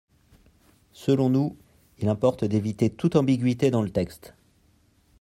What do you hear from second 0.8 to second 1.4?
Selon